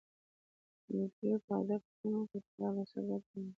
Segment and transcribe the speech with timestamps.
[0.89, 3.49] انډریو په ادب پوښتنه وکړه چې دا به څه ګټه ولري